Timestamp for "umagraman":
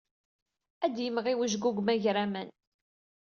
1.79-2.49